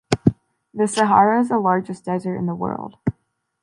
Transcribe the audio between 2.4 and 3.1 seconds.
the world.